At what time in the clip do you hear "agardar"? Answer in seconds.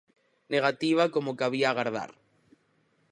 1.69-2.11